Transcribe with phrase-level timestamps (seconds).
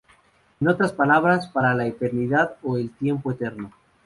[0.59, 3.71] En otras palabras para la eternidad o el tiempo eterno.